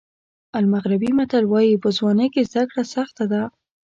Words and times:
المغربي 0.61 1.07
متل 1.19 1.43
وایي 1.51 1.81
په 1.83 1.89
ځوانۍ 1.97 2.27
کې 2.33 2.41
زده 2.49 2.63
کړه 2.69 2.83
سخته 2.95 3.23
ده. 3.31 3.43